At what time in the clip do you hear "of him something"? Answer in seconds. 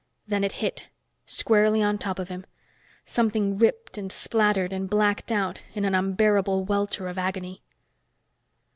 2.17-3.55